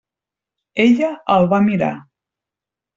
Ella 0.85 1.11
el 1.37 1.47
va 1.55 1.63
mirar. 1.69 1.95